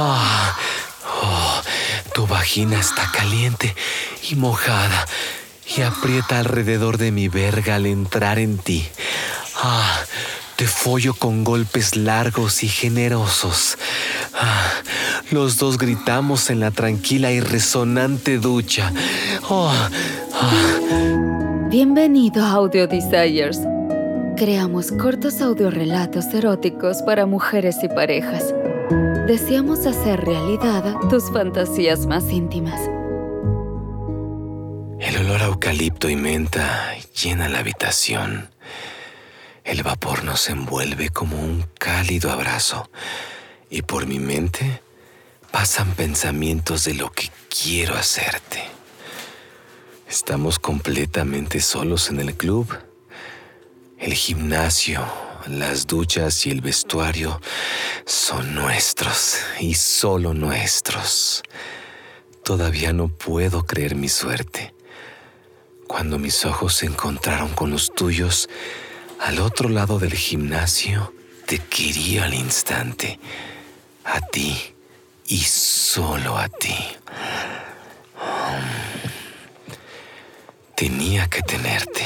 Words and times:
Ah, 0.00 0.56
oh, 1.24 1.60
tu 2.14 2.28
vagina 2.28 2.78
está 2.78 3.10
caliente 3.10 3.74
y 4.30 4.36
mojada 4.36 5.04
y 5.76 5.82
aprieta 5.82 6.38
alrededor 6.38 6.98
de 6.98 7.10
mi 7.10 7.26
verga 7.26 7.74
al 7.74 7.86
entrar 7.86 8.38
en 8.38 8.58
ti. 8.58 8.86
Ah, 9.60 9.98
te 10.54 10.68
follo 10.68 11.14
con 11.14 11.42
golpes 11.42 11.96
largos 11.96 12.62
y 12.62 12.68
generosos. 12.68 13.76
Ah, 14.34 14.70
los 15.32 15.58
dos 15.58 15.78
gritamos 15.78 16.48
en 16.50 16.60
la 16.60 16.70
tranquila 16.70 17.32
y 17.32 17.40
resonante 17.40 18.38
ducha. 18.38 18.92
Oh, 19.48 19.68
ah. 19.68 21.66
Bienvenido 21.70 22.44
a 22.44 22.52
Audio 22.52 22.86
Desires. 22.86 23.58
Creamos 24.36 24.92
cortos 24.92 25.40
audiorelatos 25.40 26.26
eróticos 26.26 27.02
para 27.02 27.26
mujeres 27.26 27.78
y 27.82 27.88
parejas. 27.88 28.54
Deseamos 29.28 29.84
hacer 29.84 30.24
realidad 30.24 30.96
tus 31.10 31.30
fantasías 31.30 32.06
más 32.06 32.30
íntimas. 32.30 32.80
El 35.00 35.18
olor 35.18 35.42
a 35.42 35.46
eucalipto 35.48 36.08
y 36.08 36.16
menta 36.16 36.96
llena 37.22 37.50
la 37.50 37.58
habitación. 37.58 38.48
El 39.64 39.82
vapor 39.82 40.24
nos 40.24 40.48
envuelve 40.48 41.10
como 41.10 41.38
un 41.38 41.66
cálido 41.78 42.32
abrazo 42.32 42.88
y 43.68 43.82
por 43.82 44.06
mi 44.06 44.18
mente 44.18 44.80
pasan 45.50 45.92
pensamientos 45.92 46.86
de 46.86 46.94
lo 46.94 47.12
que 47.12 47.28
quiero 47.50 47.96
hacerte. 47.96 48.62
Estamos 50.08 50.58
completamente 50.58 51.60
solos 51.60 52.08
en 52.08 52.20
el 52.20 52.34
club. 52.34 52.74
El 53.98 54.14
gimnasio, 54.14 55.04
las 55.48 55.86
duchas 55.86 56.46
y 56.46 56.50
el 56.50 56.60
vestuario 56.60 57.40
son 58.04 58.54
nuestros 58.54 59.38
y 59.60 59.74
solo 59.74 60.34
nuestros. 60.34 61.42
Todavía 62.44 62.92
no 62.92 63.08
puedo 63.08 63.64
creer 63.64 63.94
mi 63.94 64.08
suerte. 64.08 64.74
Cuando 65.86 66.18
mis 66.18 66.44
ojos 66.44 66.74
se 66.74 66.86
encontraron 66.86 67.48
con 67.54 67.70
los 67.70 67.94
tuyos, 67.94 68.48
al 69.20 69.40
otro 69.40 69.68
lado 69.68 69.98
del 69.98 70.14
gimnasio, 70.14 71.12
te 71.46 71.58
quería 71.58 72.24
al 72.24 72.34
instante. 72.34 73.18
A 74.04 74.20
ti 74.20 74.74
y 75.26 75.38
solo 75.38 76.36
a 76.36 76.48
ti. 76.48 76.76
Tenía 80.76 81.28
que 81.28 81.42
tenerte. 81.42 82.04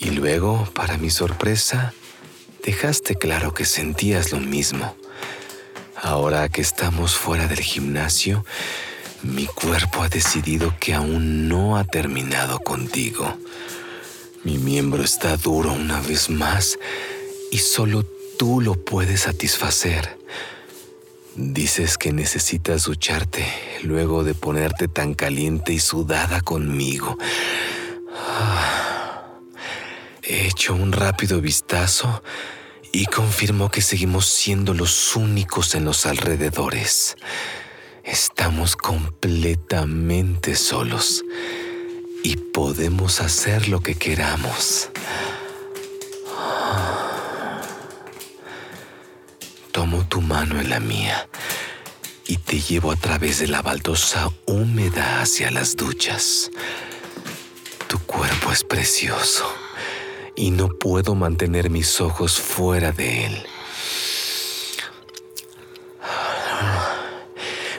Y 0.00 0.10
luego, 0.10 0.64
para 0.74 0.96
mi 0.96 1.10
sorpresa, 1.10 1.92
dejaste 2.68 3.14
claro 3.14 3.54
que 3.54 3.64
sentías 3.64 4.30
lo 4.30 4.40
mismo. 4.40 4.94
Ahora 5.96 6.50
que 6.50 6.60
estamos 6.60 7.14
fuera 7.16 7.48
del 7.48 7.60
gimnasio, 7.60 8.44
mi 9.22 9.46
cuerpo 9.46 10.02
ha 10.02 10.10
decidido 10.10 10.74
que 10.78 10.92
aún 10.92 11.48
no 11.48 11.78
ha 11.78 11.84
terminado 11.84 12.58
contigo. 12.58 13.38
Mi 14.44 14.58
miembro 14.58 15.02
está 15.02 15.38
duro 15.38 15.72
una 15.72 16.02
vez 16.02 16.28
más 16.28 16.78
y 17.50 17.56
solo 17.56 18.04
tú 18.38 18.60
lo 18.60 18.74
puedes 18.74 19.22
satisfacer. 19.22 20.18
Dices 21.36 21.96
que 21.96 22.12
necesitas 22.12 22.84
ducharte 22.84 23.46
luego 23.82 24.24
de 24.24 24.34
ponerte 24.34 24.88
tan 24.88 25.14
caliente 25.14 25.72
y 25.72 25.78
sudada 25.78 26.42
conmigo. 26.42 27.16
He 30.22 30.48
hecho 30.48 30.74
un 30.74 30.92
rápido 30.92 31.40
vistazo 31.40 32.22
y 32.92 33.06
confirmo 33.06 33.70
que 33.70 33.82
seguimos 33.82 34.26
siendo 34.26 34.74
los 34.74 35.16
únicos 35.16 35.74
en 35.74 35.84
los 35.84 36.06
alrededores. 36.06 37.16
Estamos 38.04 38.76
completamente 38.76 40.56
solos 40.56 41.24
y 42.22 42.36
podemos 42.36 43.20
hacer 43.20 43.68
lo 43.68 43.80
que 43.80 43.94
queramos. 43.94 44.90
Tomo 49.72 50.06
tu 50.08 50.20
mano 50.20 50.60
en 50.60 50.70
la 50.70 50.80
mía 50.80 51.28
y 52.26 52.38
te 52.38 52.60
llevo 52.60 52.90
a 52.90 52.96
través 52.96 53.38
de 53.38 53.48
la 53.48 53.62
baldosa 53.62 54.30
húmeda 54.46 55.20
hacia 55.20 55.50
las 55.50 55.76
duchas. 55.76 56.50
Tu 57.86 57.98
cuerpo 58.00 58.50
es 58.52 58.64
precioso 58.64 59.67
y 60.38 60.52
no 60.52 60.68
puedo 60.68 61.16
mantener 61.16 61.68
mis 61.68 62.00
ojos 62.00 62.38
fuera 62.38 62.92
de 62.92 63.26
él. 63.26 63.42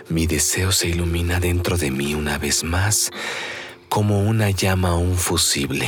Mi 0.09 0.27
deseo 0.27 0.73
se 0.73 0.89
ilumina 0.89 1.39
dentro 1.39 1.77
de 1.77 1.89
mí 1.89 2.13
una 2.15 2.37
vez 2.37 2.65
más 2.65 3.11
como 3.87 4.19
una 4.19 4.49
llama 4.49 4.89
a 4.89 4.95
un 4.95 5.15
fusible. 5.15 5.87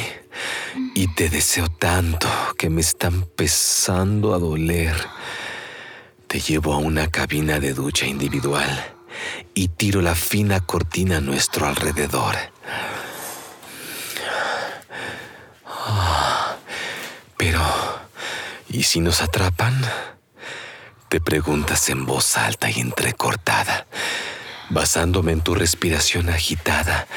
Y 0.95 1.13
te 1.13 1.29
deseo 1.29 1.67
tanto 1.67 2.29
que 2.57 2.69
me 2.69 2.79
está 2.79 3.07
empezando 3.07 4.33
a 4.33 4.39
doler. 4.39 4.95
Te 6.27 6.39
llevo 6.39 6.73
a 6.73 6.77
una 6.77 7.07
cabina 7.07 7.59
de 7.59 7.73
ducha 7.73 8.05
individual 8.05 8.95
y 9.53 9.67
tiro 9.67 10.01
la 10.01 10.15
fina 10.15 10.61
cortina 10.61 11.17
a 11.17 11.21
nuestro 11.21 11.67
alrededor. 11.67 12.35
¿Y 18.71 18.83
si 18.83 18.99
nos 18.99 19.21
atrapan? 19.21 19.79
Te 21.09 21.19
preguntas 21.19 21.89
en 21.89 22.05
voz 22.05 22.37
alta 22.37 22.69
y 22.69 22.79
entrecortada, 22.79 23.85
basándome 24.69 25.33
en 25.33 25.41
tu 25.41 25.55
respiración 25.55 26.29
agitada 26.29 27.07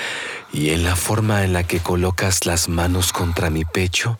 y 0.53 0.70
en 0.70 0.82
la 0.82 0.97
forma 0.97 1.44
en 1.44 1.53
la 1.53 1.64
que 1.64 1.81
colocas 1.81 2.44
las 2.44 2.69
manos 2.69 3.12
contra 3.12 3.50
mi 3.50 3.64
pecho, 3.64 4.19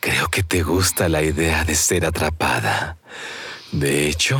creo 0.00 0.28
que 0.28 0.42
te 0.42 0.62
gusta 0.62 1.08
la 1.08 1.22
idea 1.22 1.64
de 1.64 1.74
ser 1.74 2.04
atrapada. 2.04 2.98
De 3.72 4.08
hecho, 4.08 4.38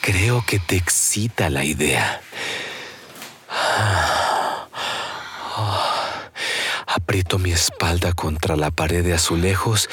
creo 0.00 0.44
que 0.46 0.58
te 0.58 0.76
excita 0.76 1.50
la 1.50 1.64
idea. 1.64 2.20
Aprieto 7.10 7.40
mi 7.40 7.50
espalda 7.50 8.12
contra 8.12 8.54
la 8.54 8.70
pared 8.70 9.02
de 9.02 9.14
azulejos 9.14 9.88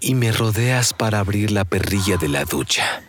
y 0.00 0.14
me 0.14 0.32
rodeas 0.32 0.94
para 0.94 1.18
abrir 1.18 1.50
la 1.50 1.66
perrilla 1.66 2.16
de 2.16 2.28
la 2.28 2.46
ducha. 2.46 3.02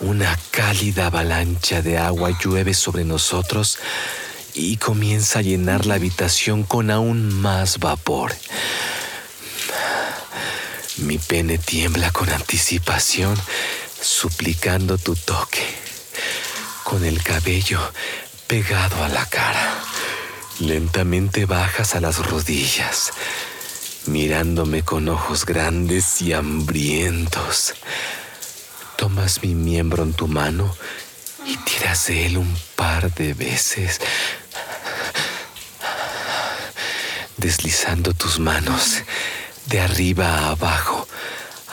Una 0.00 0.36
cálida 0.50 1.06
avalancha 1.06 1.80
de 1.80 1.96
agua 1.96 2.36
llueve 2.42 2.74
sobre 2.74 3.04
nosotros 3.04 3.78
y 4.52 4.78
comienza 4.78 5.38
a 5.38 5.42
llenar 5.42 5.86
la 5.86 5.94
habitación 5.94 6.64
con 6.64 6.90
aún 6.90 7.32
más 7.40 7.78
vapor. 7.78 8.34
Mi 10.96 11.18
pene 11.18 11.58
tiembla 11.58 12.10
con 12.10 12.28
anticipación, 12.30 13.38
suplicando 14.02 14.98
tu 14.98 15.14
toque, 15.14 15.64
con 16.82 17.04
el 17.04 17.22
cabello 17.22 17.78
pegado 18.48 19.04
a 19.04 19.08
la 19.08 19.24
cara. 19.26 19.95
Lentamente 20.60 21.44
bajas 21.44 21.94
a 21.94 22.00
las 22.00 22.18
rodillas, 22.18 23.12
mirándome 24.06 24.82
con 24.82 25.08
ojos 25.08 25.44
grandes 25.44 26.22
y 26.22 26.32
hambrientos. 26.32 27.74
Tomas 28.96 29.42
mi 29.42 29.54
miembro 29.54 30.02
en 30.02 30.14
tu 30.14 30.28
mano 30.28 30.74
y 31.44 31.56
tiras 31.58 32.06
de 32.06 32.26
él 32.26 32.38
un 32.38 32.56
par 32.74 33.12
de 33.14 33.34
veces 33.34 34.00
deslizando 37.36 38.12
tus 38.14 38.38
manos 38.38 39.02
de 39.66 39.80
arriba 39.80 40.38
a 40.38 40.50
abajo 40.50 41.06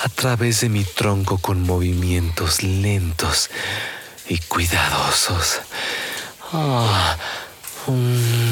a 0.03 0.09
través 0.09 0.61
de 0.61 0.69
mi 0.69 0.83
tronco 0.83 1.37
con 1.37 1.61
movimientos 1.61 2.61
lentos 2.63 3.49
y 4.27 4.37
cuidadosos. 4.39 5.61
Ah, 6.51 7.17
mm, 7.87 8.42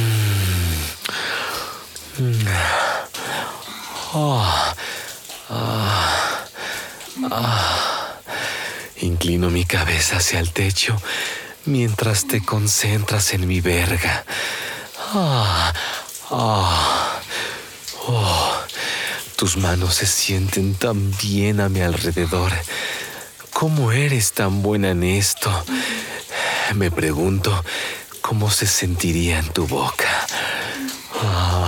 ah, 4.13 4.75
ah, 5.49 6.15
Inclino 9.01 9.49
mi 9.49 9.65
cabeza 9.65 10.17
hacia 10.17 10.39
el 10.39 10.51
techo 10.51 10.95
mientras 11.65 12.27
te 12.27 12.43
concentras 12.43 13.33
en 13.33 13.47
mi 13.47 13.61
verga. 13.61 14.23
Ah, 15.13 15.73
Oh, 16.33 17.19
oh, 18.07 18.53
tus 19.35 19.57
manos 19.57 19.95
se 19.95 20.07
sienten 20.07 20.75
tan 20.75 21.11
bien 21.17 21.59
a 21.59 21.67
mi 21.67 21.81
alrededor. 21.81 22.53
¿Cómo 23.51 23.91
eres 23.91 24.31
tan 24.31 24.61
buena 24.61 24.91
en 24.91 25.03
esto? 25.03 25.51
Me 26.75 26.89
pregunto 26.89 27.65
cómo 28.21 28.49
se 28.49 28.65
sentiría 28.65 29.39
en 29.39 29.49
tu 29.49 29.67
boca. 29.67 30.25
Oh, 31.21 31.60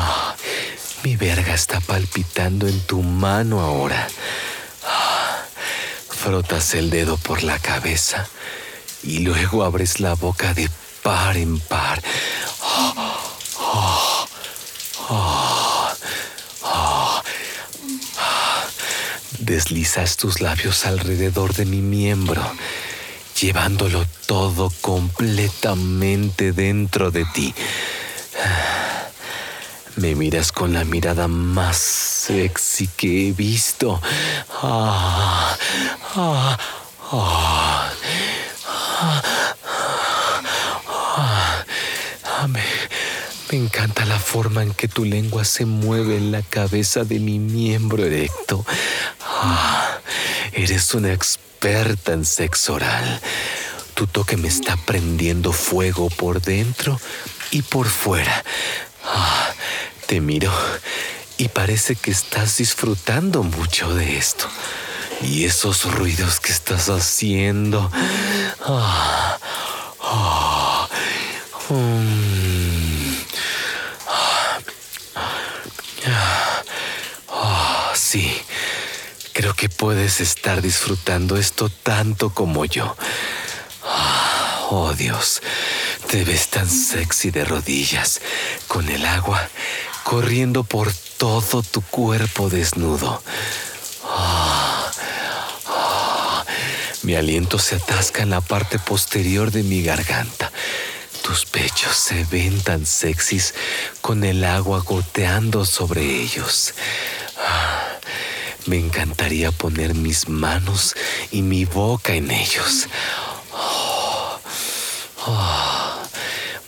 mi 1.03 1.17
verga 1.17 1.53
está 1.53 1.81
palpitando 1.81 2.67
en 2.67 2.79
tu 2.81 3.03
mano 3.03 3.59
ahora. 3.59 4.07
frotas 6.07 6.73
el 6.75 6.89
dedo 6.89 7.17
por 7.17 7.43
la 7.43 7.59
cabeza 7.59 8.25
y 9.03 9.19
luego 9.19 9.65
abres 9.65 9.99
la 9.99 10.15
boca 10.15 10.53
de 10.53 10.69
par 11.01 11.35
en 11.35 11.59
par. 11.59 12.01
Deslizas 19.39 20.15
tus 20.15 20.39
labios 20.39 20.85
alrededor 20.85 21.53
de 21.53 21.65
mi 21.65 21.81
miembro, 21.81 22.41
llevándolo 23.41 24.05
todo 24.25 24.71
completamente 24.79 26.53
dentro 26.53 27.11
de 27.11 27.25
ti. 27.25 27.53
Me 29.95 30.15
miras 30.15 30.51
con 30.51 30.73
la 30.73 30.85
mirada 30.85 31.27
más 31.27 31.77
sexy 31.77 32.87
que 32.87 33.27
he 33.27 33.31
visto. 33.31 34.01
Ah, 34.63 35.55
ah, 36.15 36.57
ah, 37.11 37.91
me, 42.47 42.63
me 43.51 43.57
encanta 43.57 44.03
la 44.05 44.17
forma 44.17 44.63
en 44.63 44.73
que 44.73 44.87
tu 44.87 45.05
lengua 45.05 45.45
se 45.45 45.65
mueve 45.65 46.17
en 46.17 46.31
la 46.31 46.41
cabeza 46.41 47.03
de 47.03 47.19
mi 47.19 47.37
miembro 47.37 48.03
erecto. 48.03 48.65
eres 50.53 50.91
una 50.95 51.13
experta 51.13 52.13
en 52.13 52.25
sexo 52.25 52.73
oral. 52.73 53.21
Tu 53.93 54.07
toque 54.07 54.37
me 54.37 54.47
está 54.47 54.75
prendiendo 54.75 55.53
fuego 55.53 56.09
por 56.09 56.41
dentro 56.41 56.99
y 57.51 57.61
por 57.61 57.87
fuera. 57.87 58.43
Te 60.13 60.21
miro 60.21 60.53
y 61.39 61.47
parece 61.47 61.95
que 61.95 62.11
estás 62.11 62.57
disfrutando 62.57 63.41
mucho 63.41 63.95
de 63.95 64.15
esto. 64.15 64.47
Y 65.23 65.45
esos 65.45 65.91
ruidos 65.91 66.39
que 66.39 66.51
estás 66.51 66.87
haciendo. 66.89 67.91
Ah, 68.63 69.39
ah, 70.03 70.87
mm, 71.69 73.15
ah, 77.29 77.91
sí, 77.95 78.39
creo 79.33 79.55
que 79.55 79.67
puedes 79.69 80.21
estar 80.21 80.61
disfrutando 80.61 81.37
esto 81.37 81.69
tanto 81.69 82.29
como 82.29 82.65
yo. 82.65 82.95
Oh 84.69 84.93
Dios, 84.95 85.41
te 86.07 86.23
ves 86.23 86.49
tan 86.49 86.69
sexy 86.69 87.31
de 87.31 87.45
rodillas, 87.45 88.21
con 88.67 88.87
el 88.89 89.07
agua 89.07 89.49
corriendo 90.03 90.63
por 90.63 90.91
todo 91.17 91.63
tu 91.63 91.81
cuerpo 91.81 92.49
desnudo. 92.49 93.21
Mi 97.03 97.15
aliento 97.15 97.59
se 97.59 97.75
atasca 97.75 98.23
en 98.23 98.29
la 98.29 98.41
parte 98.41 98.79
posterior 98.79 99.51
de 99.51 99.63
mi 99.63 99.83
garganta. 99.83 100.51
Tus 101.21 101.45
pechos 101.45 101.95
se 101.95 102.25
ven 102.25 102.61
tan 102.61 102.85
sexys 102.85 103.53
con 104.01 104.23
el 104.23 104.43
agua 104.43 104.79
goteando 104.79 105.65
sobre 105.65 106.01
ellos. 106.01 106.73
Me 108.65 108.77
encantaría 108.77 109.51
poner 109.51 109.93
mis 109.93 110.29
manos 110.29 110.95
y 111.31 111.41
mi 111.41 111.65
boca 111.65 112.13
en 112.13 112.31
ellos. 112.31 112.87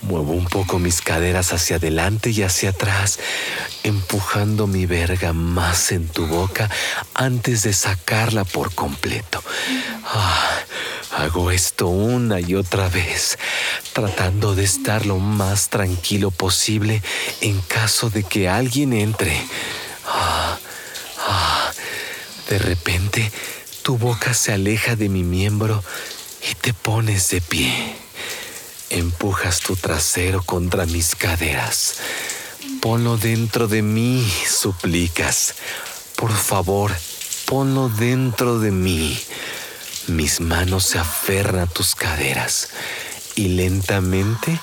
Muevo 0.07 0.33
un 0.33 0.45
poco 0.45 0.77
mis 0.77 1.01
caderas 1.01 1.51
hacia 1.51 1.77
adelante 1.77 2.29
y 2.29 2.43
hacia 2.43 2.69
atrás, 2.69 3.17
empujando 3.83 4.67
mi 4.67 4.85
verga 4.85 5.33
más 5.33 5.91
en 5.91 6.07
tu 6.07 6.27
boca 6.27 6.69
antes 7.15 7.63
de 7.63 7.73
sacarla 7.73 8.43
por 8.43 8.75
completo. 8.75 9.43
Ah, 10.05 10.59
hago 11.17 11.49
esto 11.49 11.87
una 11.87 12.39
y 12.39 12.53
otra 12.53 12.87
vez, 12.87 13.39
tratando 13.93 14.53
de 14.53 14.63
estar 14.63 15.07
lo 15.07 15.17
más 15.17 15.69
tranquilo 15.69 16.29
posible 16.29 17.01
en 17.41 17.59
caso 17.61 18.11
de 18.11 18.21
que 18.21 18.47
alguien 18.47 18.93
entre. 18.93 19.35
Ah, 20.05 20.59
ah. 21.27 21.71
de 22.47 22.59
repente, 22.59 23.31
tu 23.81 23.97
boca 23.97 24.35
se 24.35 24.53
aleja 24.53 24.95
de 24.95 25.09
mi 25.09 25.23
miembro 25.23 25.83
y 26.47 26.53
te 26.53 26.73
pones 26.73 27.31
de 27.31 27.41
pie. 27.41 28.04
Empujas 28.89 29.61
tu 29.61 29.75
trasero 29.75 30.43
contra 30.43 30.85
mis 30.85 31.15
caderas. 31.15 31.95
Ponlo 32.81 33.17
dentro 33.17 33.67
de 33.67 33.81
mí, 33.81 34.25
suplicas. 34.47 35.55
Por 36.15 36.31
favor, 36.31 36.91
ponlo 37.45 37.89
dentro 37.89 38.59
de 38.59 38.71
mí. 38.71 39.17
Mis 40.07 40.39
manos 40.39 40.85
se 40.85 40.99
aferran 40.99 41.61
a 41.61 41.67
tus 41.67 41.95
caderas 41.95 42.69
y 43.35 43.49
lentamente 43.49 44.59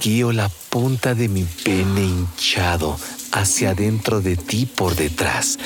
guío 0.00 0.32
la 0.32 0.48
punta 0.48 1.14
de 1.14 1.28
mi 1.28 1.44
pene 1.44 2.02
hinchado 2.02 2.98
hacia 3.32 3.70
adentro 3.70 4.20
de 4.20 4.36
ti 4.36 4.66
por 4.66 4.96
detrás. 4.96 5.58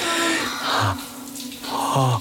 Ah, 0.62 2.20